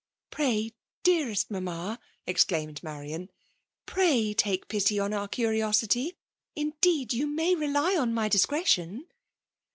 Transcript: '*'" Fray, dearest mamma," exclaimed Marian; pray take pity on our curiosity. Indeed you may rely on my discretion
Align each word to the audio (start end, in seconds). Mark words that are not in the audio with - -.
'*'" 0.13 0.21
Fray, 0.31 0.71
dearest 1.03 1.51
mamma," 1.51 1.99
exclaimed 2.25 2.81
Marian; 2.81 3.29
pray 3.85 4.33
take 4.33 4.67
pity 4.67 4.97
on 4.99 5.13
our 5.13 5.27
curiosity. 5.27 6.17
Indeed 6.55 7.13
you 7.13 7.27
may 7.27 7.53
rely 7.53 7.95
on 7.95 8.11
my 8.11 8.27
discretion 8.27 9.05